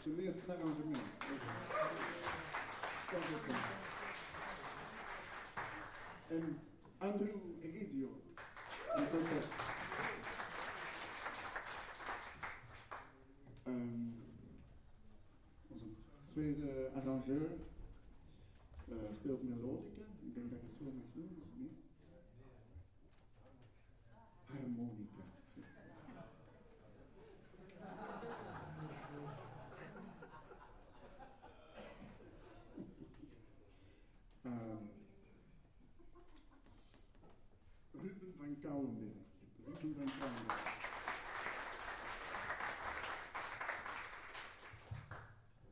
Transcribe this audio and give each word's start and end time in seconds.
Arrangement. 0.00 0.96
Dat 3.10 3.20
is 3.22 3.30
het. 3.30 3.56
En 6.28 6.58
Andrew 6.98 7.36
Egizio, 7.62 8.08
een 8.94 9.08
trompet. 9.08 9.44
Ehm, 13.62 14.08
onze 15.68 15.86
tweede 16.24 16.90
arrangeur 16.94 17.50
uh, 18.88 18.96
speelt 19.12 19.42
melodica. 19.42 20.02
Ik 20.20 20.34
denk 20.34 20.50
dat 20.50 20.58
ik 20.58 20.68
het 20.68 20.78
zo 20.78 20.84
mag 20.84 21.04
noemen, 21.14 21.42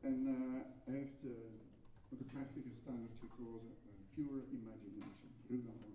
En 0.01 0.27
uh, 0.27 0.61
hij 0.83 0.93
heeft 0.93 1.23
uh, 1.23 1.31
ook 2.09 2.19
een 2.19 2.25
prachtige 2.25 2.69
standaard 2.81 3.11
gekozen, 3.19 3.75
uh, 3.85 3.91
Pure 4.13 4.43
Imagination. 4.51 5.31
Ruben 5.47 5.88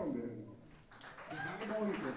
van 0.00 0.12
Kouwenberg. 0.12 0.30
zo, 0.30 0.46
de, 1.28 1.36
de 1.36 1.36
harmonica. 1.36 2.12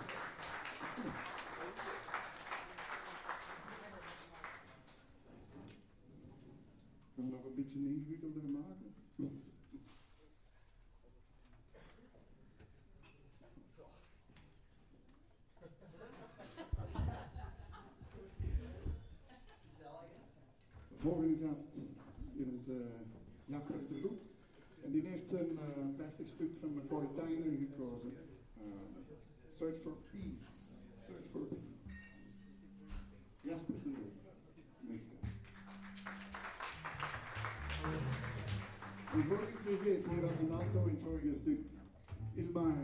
Kunnen 7.14 7.32
we 7.32 7.38
nog 7.38 7.46
een 7.46 7.56
beetje 7.56 7.80
ingewikkelder 7.80 8.44
maken? 8.44 8.92
volgende 20.98 21.48
gast 21.48 21.64
is 22.36 22.68
uh, 22.68 22.76
Jasper 23.46 23.88
de 23.90 24.00
Groep. 24.00 24.33
Die 24.94 25.08
heeft 25.08 25.32
een 25.32 25.52
uh, 25.52 25.96
prachtig 25.96 26.28
stuk 26.28 26.52
van 26.60 26.74
McCoy 26.74 27.06
Tyner 27.16 27.58
gekozen. 27.58 28.14
Uh, 28.58 28.64
Search 29.48 29.82
for 29.82 29.98
Peace. 30.12 30.52
Search 31.00 31.26
for 31.32 31.42
Peace. 31.42 31.74
Jasper 33.42 33.76
de. 33.84 33.92
En 39.14 39.24
voor 39.24 39.42
ik 39.42 39.58
vergeet, 39.64 40.06
hier 40.08 40.22
had 40.22 40.40
een 40.40 40.52
auto 40.52 40.86
in 40.86 40.96
het 40.96 41.04
vorige 41.04 41.36
stuk. 41.36 41.60
Ilma 42.34 42.76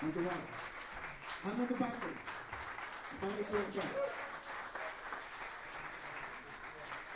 Run. 0.00 0.12
Dankjewel. 0.12 0.40
Hand 1.42 1.60
op 1.60 1.68
de 1.68 1.74
bakken. 1.78 2.12
Dankjewel, 3.20 3.70
zo. 3.70 3.80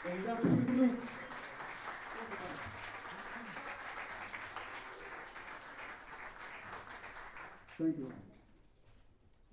En 0.09 0.25
dat 0.27 0.39
is 0.39 0.51
goed 0.51 0.65
genoeg. 0.67 0.95
Dankjewel. 7.77 8.11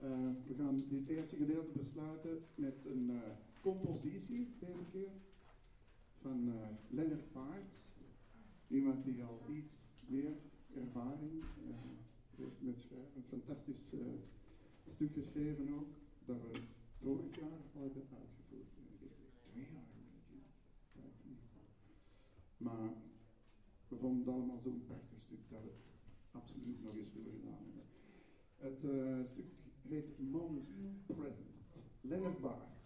Uh, 0.04 0.10
we 0.48 0.56
gaan 0.58 0.84
dit 0.88 1.08
eerste 1.08 1.36
gedeelte 1.36 1.72
besluiten 1.72 2.46
met 2.56 2.76
een 2.86 3.10
uh, 3.10 3.22
compositie 3.62 4.56
deze 4.60 4.86
keer 4.92 5.10
van 6.22 6.48
uh, 6.48 6.68
Leonard 6.90 7.32
Paarts. 7.32 7.92
Iemand 8.68 9.06
die 9.06 9.24
al 9.24 9.42
iets 9.50 9.76
meer 10.06 10.32
ervaring 10.76 11.44
met 12.60 12.80
schrijven. 12.80 13.16
Een 13.16 13.24
fantastisch 13.24 13.94
stuk 14.94 15.14
geschreven 15.14 15.74
ook, 15.74 15.88
dat 16.26 16.38
we 16.42 16.60
vorig 17.02 17.36
jaar 17.40 17.62
al 17.76 17.82
hebben 17.82 18.04
uitgevoerd. 18.12 18.68
Twee 19.52 19.68
jaar 19.72 19.86
Maar 22.58 22.94
we 23.88 23.96
vonden 23.96 24.26
het 24.26 24.36
allemaal 24.36 24.60
zo'n 24.60 24.84
prachtig 24.86 25.20
stuk 25.20 25.40
dat 25.50 25.62
we 25.62 25.68
het 25.68 25.86
absoluut 26.32 26.84
nog 26.84 26.96
eens 26.96 27.14
willen 27.14 27.32
gedaan 27.32 27.64
hebben. 27.66 27.86
Het 28.56 29.28
stuk 29.28 29.46
heet 29.88 30.20
Mom's 30.20 30.70
Present. 31.06 31.56
Leonard 32.02 32.42
Baard. 32.42 32.77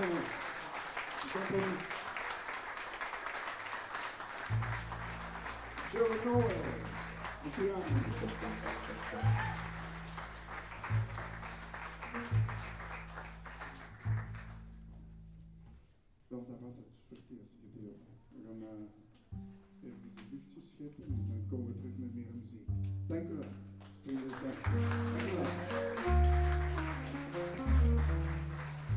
Company. 0.00 0.16
Joe 5.92 6.08
Noel. 6.24 6.48
Luciano. 7.44 7.84
Wel, 16.28 16.46
dat 16.46 16.60
was 16.60 16.74
het 16.76 17.18
eerste 17.28 17.34
gedeelte. 17.60 18.10
We 18.28 18.40
gaan 18.42 18.88
even 19.82 20.12
de 20.14 20.22
liefjes 20.30 20.70
scheppen 20.70 21.04
en 21.04 21.26
dan 21.28 21.46
komen 21.50 21.72
we 21.72 21.78
terug 21.78 21.96
met 21.98 22.14
meer 22.14 22.32
muziek. 22.32 22.79